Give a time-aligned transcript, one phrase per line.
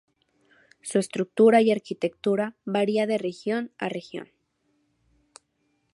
[0.81, 4.29] Su estructura y arquitectura varía de región a región.